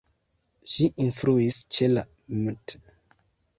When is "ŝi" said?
0.71-0.87